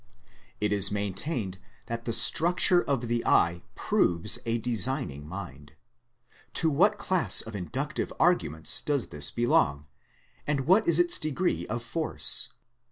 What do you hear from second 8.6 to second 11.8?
does this belong? and what is its degree